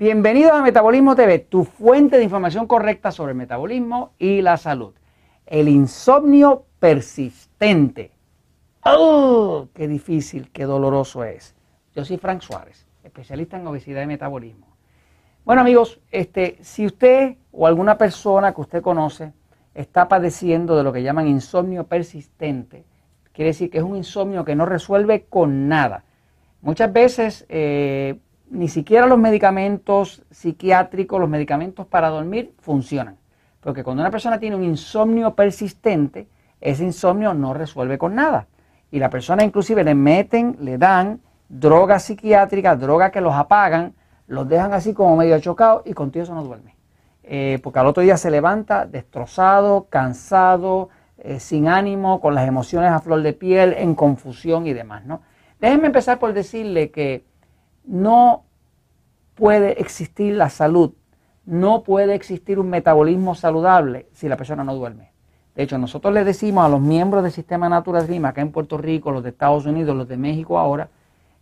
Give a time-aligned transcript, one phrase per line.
[0.00, 4.94] Bienvenidos a Metabolismo TV, tu fuente de información correcta sobre el metabolismo y la salud.
[5.44, 8.12] El insomnio persistente.
[8.84, 9.66] ¡Oh!
[9.74, 11.56] ¡Qué difícil, qué doloroso es!
[11.96, 14.68] Yo soy Frank Suárez, especialista en obesidad y metabolismo.
[15.44, 19.32] Bueno amigos, este, si usted o alguna persona que usted conoce
[19.74, 22.84] está padeciendo de lo que llaman insomnio persistente,
[23.32, 26.04] quiere decir que es un insomnio que no resuelve con nada.
[26.62, 33.16] Muchas veces eh, ni siquiera los medicamentos psiquiátricos, los medicamentos para dormir funcionan.
[33.60, 36.28] Porque cuando una persona tiene un insomnio persistente,
[36.60, 38.46] ese insomnio no resuelve con nada.
[38.90, 43.94] Y la persona inclusive le meten, le dan drogas psiquiátricas, drogas que los apagan,
[44.26, 46.76] los dejan así como medio chocados y contigo eso no duerme.
[47.24, 52.90] Eh, porque al otro día se levanta destrozado, cansado, eh, sin ánimo, con las emociones
[52.90, 55.04] a flor de piel, en confusión y demás.
[55.04, 55.20] ¿no?
[55.60, 57.24] Déjenme empezar por decirle que
[57.88, 58.44] no
[59.34, 60.92] puede existir la salud,
[61.46, 65.12] no puede existir un metabolismo saludable si la persona no duerme.
[65.54, 68.76] De hecho, nosotros le decimos a los miembros del sistema Natural Dream acá en Puerto
[68.78, 70.90] Rico, los de Estados Unidos, los de México ahora,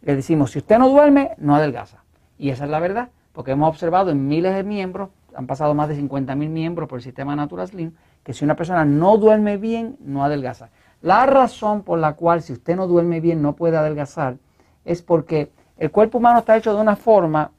[0.03, 2.05] le decimos, si usted no duerme, no adelgaza.
[2.39, 5.89] Y esa es la verdad, porque hemos observado en miles de miembros, han pasado más
[5.89, 9.57] de 50 mil miembros por el sistema Natural Slim, que si una persona no duerme
[9.57, 10.71] bien, no adelgaza.
[11.03, 14.39] La razón por la cual si usted no duerme bien no puede adelgazar
[14.85, 17.51] es porque el cuerpo humano está hecho de una forma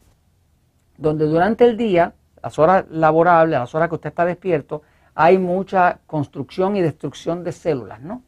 [0.97, 4.81] donde durante el día, las horas laborables, las horas que usted está despierto,
[5.13, 8.21] hay mucha construcción y destrucción de células, ¿no?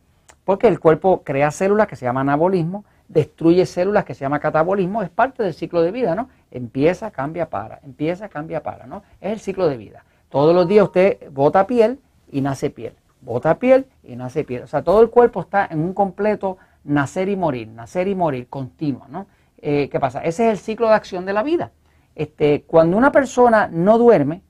[0.44, 5.02] Porque el cuerpo crea células que se llaman anabolismo, destruye células que se llama catabolismo,
[5.02, 6.30] es parte del ciclo de vida, ¿no?
[6.52, 9.04] Empieza, cambia, para, empieza, cambia, para, ¿no?
[9.20, 10.04] Es el ciclo de vida.
[10.30, 12.00] Todos los días usted bota piel
[12.32, 14.64] y nace piel, bota piel y nace piel.
[14.64, 18.48] O sea, todo el cuerpo está en un completo nacer y morir, nacer y morir
[18.48, 19.28] continuo, ¿no?
[19.62, 20.20] Eh, ¿Qué pasa?
[20.24, 21.72] Ese es el ciclo de acción de la vida.
[22.16, 24.42] Este, cuando una persona no duerme,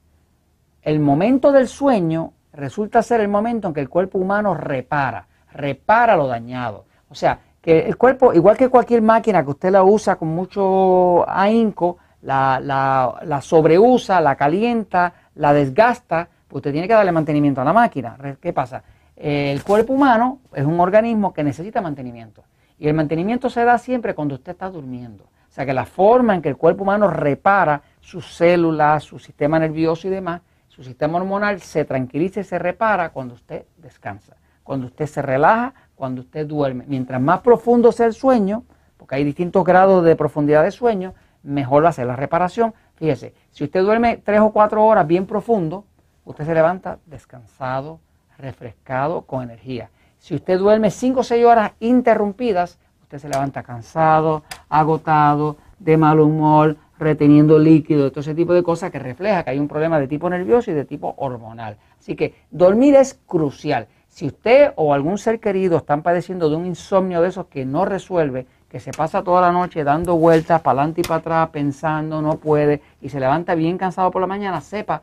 [0.81, 6.15] el momento del sueño resulta ser el momento en que el cuerpo humano repara, repara
[6.15, 6.85] lo dañado.
[7.09, 11.29] O sea, que el cuerpo, igual que cualquier máquina que usted la usa con mucho
[11.29, 17.65] ahínco, la, la, sobreusa, la calienta, la desgasta, pues usted tiene que darle mantenimiento a
[17.65, 18.17] la máquina.
[18.41, 18.83] ¿Qué pasa?
[19.15, 22.43] El cuerpo humano es un organismo que necesita mantenimiento.
[22.79, 25.25] Y el mantenimiento se da siempre cuando usted está durmiendo.
[25.25, 29.59] O sea que la forma en que el cuerpo humano repara sus células, su sistema
[29.59, 34.87] nervioso y demás, su sistema hormonal se tranquiliza y se repara cuando usted descansa, cuando
[34.87, 36.85] usted se relaja, cuando usted duerme.
[36.87, 38.63] Mientras más profundo sea el sueño,
[38.95, 41.13] porque hay distintos grados de profundidad de sueño,
[41.43, 42.73] mejor va a ser la reparación.
[42.95, 45.83] Fíjese, si usted duerme tres o cuatro horas bien profundo,
[46.23, 47.99] usted se levanta descansado,
[48.37, 49.89] refrescado, con energía.
[50.19, 56.19] Si usted duerme cinco o seis horas interrumpidas, usted se levanta cansado, agotado, de mal
[56.19, 60.07] humor, reteniendo líquido, todo ese tipo de cosas que refleja que hay un problema de
[60.07, 61.77] tipo nervioso y de tipo hormonal.
[61.97, 63.87] Así que dormir es crucial.
[64.09, 67.85] Si usted o algún ser querido están padeciendo de un insomnio de esos que no
[67.85, 72.21] resuelve, que se pasa toda la noche dando vueltas para adelante y para atrás, pensando,
[72.21, 75.01] no puede, y se levanta bien cansado por la mañana, sepa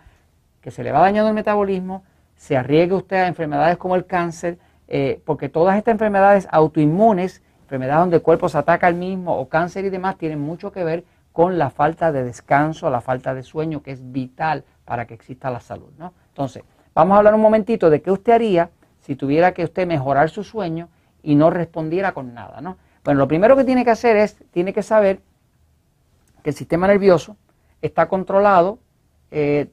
[0.61, 2.05] que se le va dañando el metabolismo,
[2.37, 8.01] se arriesgue usted a enfermedades como el cáncer, eh, porque todas estas enfermedades autoinmunes enfermedades
[8.01, 11.05] donde el cuerpo se ataca al mismo o cáncer y demás tienen mucho que ver
[11.33, 15.51] con la falta de descanso, la falta de sueño, que es vital para que exista
[15.51, 15.91] la salud.
[15.99, 16.15] ¿no?
[16.29, 16.63] Entonces,
[16.95, 18.71] vamos a hablar un momentito de qué usted haría
[19.01, 20.89] si tuviera que usted mejorar su sueño
[21.23, 22.61] y no respondiera con nada.
[22.61, 22.77] ¿no?
[23.05, 25.21] Bueno, lo primero que tiene que hacer es, tiene que saber
[26.45, 27.37] que el sistema nervioso
[27.83, 28.79] está controlado
[29.33, 29.69] eh,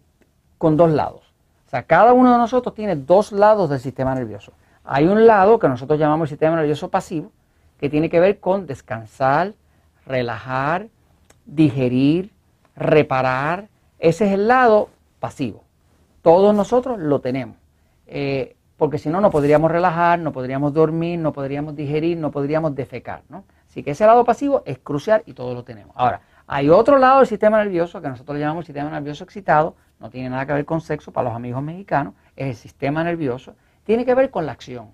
[0.58, 1.32] con dos lados.
[1.68, 4.54] O sea, cada uno de nosotros tiene dos lados del sistema nervioso.
[4.84, 7.32] Hay un lado que nosotros llamamos el sistema nervioso pasivo,
[7.80, 9.54] que tiene que ver con descansar,
[10.06, 10.88] relajar,
[11.46, 12.32] digerir,
[12.76, 13.68] reparar.
[14.00, 14.90] Ese es el lado
[15.20, 15.64] pasivo.
[16.22, 17.58] Todos nosotros lo tenemos.
[18.08, 22.76] Eh, porque si no, no podríamos relajar, no podríamos dormir, no podríamos digerir, no podríamos
[22.76, 23.22] defecar.
[23.30, 23.46] ¿no?
[23.70, 25.96] Así que ese lado pasivo es crucial y todos lo tenemos.
[25.98, 30.10] Ahora, hay otro lado del sistema nervioso que nosotros le llamamos sistema nervioso excitado, no
[30.10, 34.06] tiene nada que ver con sexo para los amigos mexicanos, es el sistema nervioso, tiene
[34.06, 34.92] que ver con la acción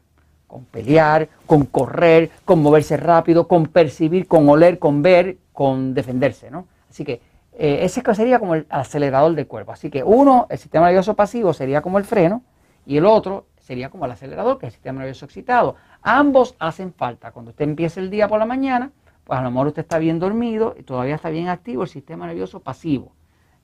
[0.50, 6.50] con pelear, con correr, con moverse rápido, con percibir, con oler, con ver, con defenderse,
[6.50, 6.66] ¿no?
[6.90, 7.22] Así que
[7.54, 9.72] eh, ese sería como el acelerador del cuerpo.
[9.72, 12.42] Así que uno, el sistema nervioso pasivo sería como el freno
[12.88, 15.76] y el otro sería como el acelerador, que es el sistema nervioso excitado.
[16.02, 17.32] Ambos hacen falta.
[17.32, 18.92] Cuando usted empieza el día por la mañana,
[19.24, 22.26] pues a lo mejor usted está bien dormido y todavía está bien activo el sistema
[22.26, 23.12] nervioso pasivo.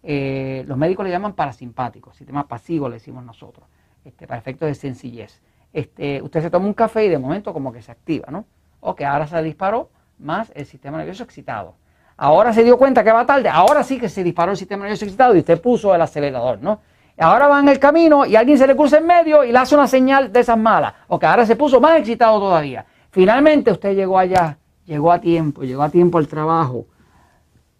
[0.03, 3.65] Eh, los médicos le llaman parasimpático, sistema pasivo le decimos nosotros,
[4.05, 5.41] este, para efectos de sencillez
[5.75, 8.45] este, usted se toma un café y de momento como que se activa, ¿no?
[8.79, 11.75] O que ahora se disparó más el sistema nervioso excitado.
[12.15, 15.03] Ahora se dio cuenta que va tarde, ahora sí que se disparó el sistema nervioso
[15.03, 16.79] excitado y usted puso el acelerador, ¿no?
[17.17, 19.75] Ahora va en el camino y alguien se le cruza en medio y le hace
[19.75, 20.93] una señal de esas malas.
[21.09, 22.85] O que ahora se puso más excitado todavía.
[23.11, 26.85] Finalmente usted llegó allá, llegó a tiempo, llegó a tiempo al trabajo,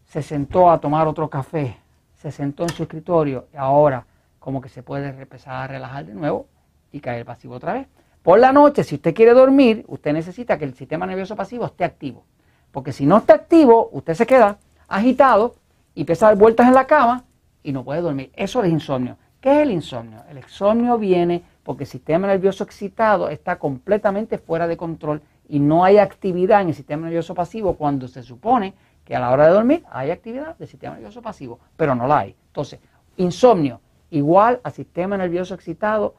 [0.05, 1.77] se sentó a tomar otro café,
[2.13, 4.05] se sentó en su escritorio y ahora
[4.45, 6.45] como que se puede empezar a relajar de nuevo
[6.91, 7.87] y caer pasivo otra vez.
[8.21, 11.83] Por la noche, si usted quiere dormir, usted necesita que el sistema nervioso pasivo esté
[11.83, 12.25] activo.
[12.71, 15.55] Porque si no está activo, usted se queda agitado
[15.95, 17.23] y empieza a dar vueltas en la cama
[17.63, 18.31] y no puede dormir.
[18.35, 19.17] Eso es insomnio.
[19.41, 20.21] ¿Qué es el insomnio?
[20.29, 25.83] El insomnio viene porque el sistema nervioso excitado está completamente fuera de control y no
[25.83, 29.53] hay actividad en el sistema nervioso pasivo cuando se supone que a la hora de
[29.53, 32.35] dormir hay actividad del sistema nervioso pasivo, pero no la hay.
[32.49, 32.79] Entonces,
[33.17, 36.15] insomnio igual a sistema nervioso excitado,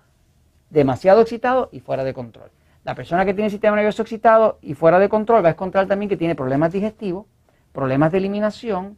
[0.71, 2.50] demasiado excitado y fuera de control.
[2.85, 6.09] La persona que tiene sistema nervioso excitado y fuera de control va a encontrar también
[6.09, 7.27] que tiene problemas digestivos,
[7.73, 8.97] problemas de eliminación,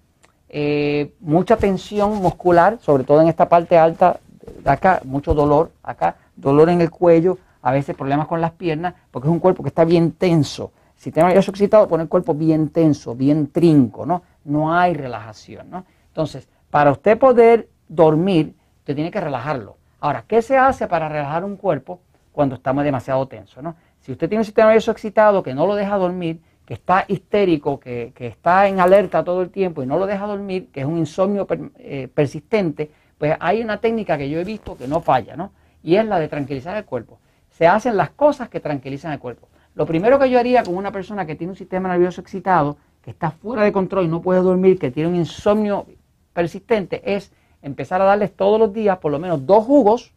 [0.49, 4.21] eh, mucha tensión muscular, sobre todo en esta parte alta
[4.63, 8.95] de acá, mucho dolor acá, dolor en el cuello, a veces problemas con las piernas,
[9.11, 10.73] porque es un cuerpo que está bien tenso.
[10.97, 14.23] Sistema nervioso excitado pone el cuerpo bien tenso, bien trinco, ¿no?
[14.45, 15.85] No hay relajación, ¿no?
[16.09, 18.55] Entonces, para usted poder dormir,
[18.89, 19.77] usted tiene que relajarlo.
[20.01, 22.01] Ahora, ¿qué se hace para relajar un cuerpo
[22.33, 23.61] cuando estamos demasiado tenso?
[23.61, 23.77] ¿no?
[24.01, 27.79] Si usted tiene un sistema nervioso excitado que no lo deja dormir, que está histérico,
[27.79, 30.97] que, está en alerta todo el tiempo y no lo deja dormir, que es un
[30.97, 31.47] insomnio
[31.77, 35.53] eh, persistente, pues hay una técnica que yo he visto que no falla, ¿no?
[35.83, 37.19] Y es la de tranquilizar el cuerpo.
[37.51, 39.49] Se hacen las cosas que tranquilizan el cuerpo.
[39.75, 43.11] Lo primero que yo haría con una persona que tiene un sistema nervioso excitado, que
[43.11, 45.87] está fuera de control y no puede dormir, que tiene un insomnio
[46.33, 47.33] persistente, es
[47.63, 50.13] empezar a darles todos los días por lo menos dos jugos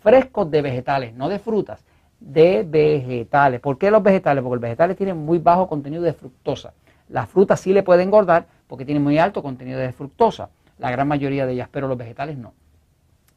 [0.00, 1.84] frescos de vegetales, no de frutas,
[2.20, 3.60] de vegetales.
[3.60, 4.42] ¿Por qué los vegetales?
[4.42, 6.72] Porque los vegetales tienen muy bajo contenido de fructosa.
[7.08, 11.08] Las frutas sí le pueden engordar porque tienen muy alto contenido de fructosa, la gran
[11.08, 12.52] mayoría de ellas, pero los vegetales no.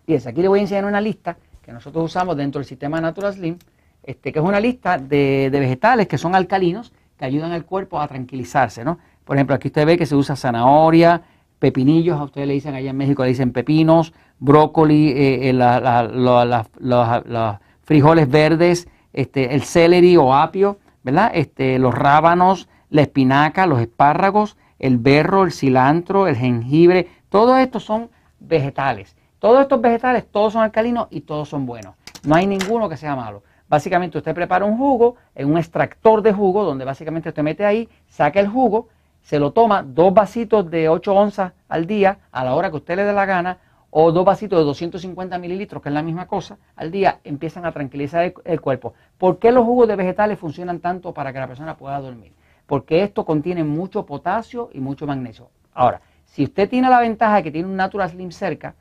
[0.05, 3.33] Fíjense, aquí le voy a enseñar una lista que nosotros usamos dentro del sistema Natural
[3.33, 3.57] Slim,
[4.03, 7.99] este, que es una lista de, de vegetales que son alcalinos, que ayudan al cuerpo
[7.99, 8.99] a tranquilizarse, ¿no?
[9.25, 11.21] Por ejemplo, aquí usted ve que se usa zanahoria,
[11.59, 17.47] pepinillos, a ustedes le dicen allá en México, le dicen pepinos, brócoli, eh, eh, los
[17.83, 21.31] frijoles verdes, este, el celery o apio, ¿verdad?
[21.33, 27.79] Este, los rábanos, la espinaca, los espárragos, el berro, el cilantro, el jengibre, todo esto
[27.79, 28.09] son
[28.39, 29.15] vegetales.
[29.39, 31.95] Todos estos vegetales, todos son alcalinos y todos son buenos.
[32.23, 33.43] No hay ninguno que sea malo.
[33.69, 37.89] Básicamente usted prepara un jugo en un extractor de jugo donde básicamente usted mete ahí,
[38.07, 38.87] saca el jugo,
[39.27, 42.95] se lo toma dos vasitos de 8 onzas al día a la hora que usted
[42.95, 43.57] le dé la gana
[43.89, 47.73] o dos vasitos de 250 mililitros, que es la misma cosa, al día, empiezan a
[47.73, 48.93] tranquilizar el, cuerpo.
[49.17, 52.31] ¿Por qué los jugos de vegetales funcionan tanto para que la persona pueda dormir?
[52.67, 55.49] Porque esto contiene mucho potasio y mucho magnesio.
[55.73, 58.75] Ahora, si usted tiene la ventaja de que tiene un Natural Slim cerca,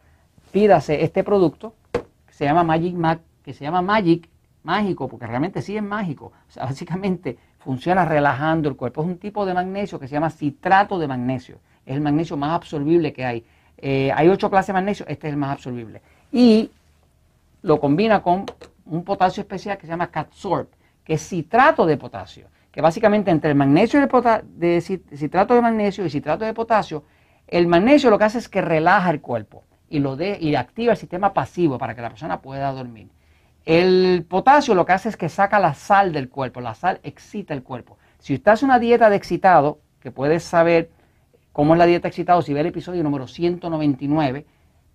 [0.52, 4.28] pídase este producto que se llama Magic Mac, que se llama Magic,
[4.66, 6.32] mágico, porque realmente sí es mágico.
[6.48, 9.00] O sea, básicamente funciona relajando el cuerpo.
[9.00, 11.58] Es un tipo de magnesio que se llama citrato de magnesio.
[11.86, 13.46] Es el magnesio más absorbible que hay.
[13.78, 16.02] Eh, hay ocho clases de magnesio, este es el más absorbible.
[16.32, 16.70] Y
[17.62, 18.44] lo combina con
[18.86, 20.68] un potasio especial que se llama Catsorb,
[21.04, 22.48] que es citrato de potasio.
[22.72, 24.06] Que básicamente entre el magnesio y
[24.58, 27.04] de citrato de magnesio y citrato de potasio,
[27.46, 30.92] el magnesio lo que hace es que relaja el cuerpo y, lo de, y activa
[30.92, 33.08] el sistema pasivo para que la persona pueda dormir.
[33.66, 37.52] El potasio lo que hace es que saca la sal del cuerpo, la sal excita
[37.52, 37.98] el cuerpo.
[38.20, 40.88] Si usted hace una dieta de excitado, que puedes saber
[41.52, 44.46] cómo es la dieta excitado, si ve el episodio número 199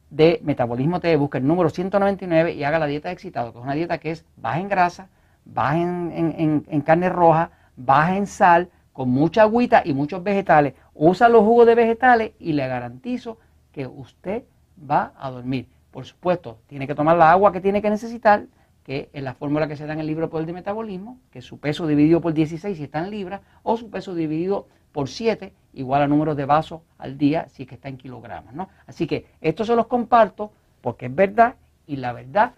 [0.09, 3.63] de Metabolismo TV, busca el número 199 y haga la dieta de excitado, que es
[3.65, 5.09] una dieta que es baja en grasa,
[5.43, 10.75] baja en, en carne roja, baja en sal, con mucha agüita y muchos vegetales.
[10.93, 13.37] Usa los jugos de vegetales y le garantizo
[13.73, 14.43] que usted
[14.89, 15.67] va a dormir.
[15.91, 18.45] Por supuesto, tiene que tomar la agua que tiene que necesitar,
[18.83, 21.59] que es la fórmula que se da en el libro Poder de Metabolismo, que su
[21.59, 26.01] peso dividido por 16 si está en libras, o su peso dividido por 7, igual
[26.01, 28.53] a números de vasos al día si es que está en kilogramos.
[28.53, 28.69] ¿no?
[28.87, 32.53] Así que esto se los comparto porque es verdad y la verdad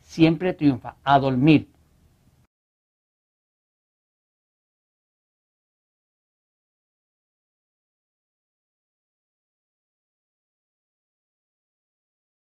[0.00, 0.96] siempre triunfa.
[1.04, 1.71] A dormir.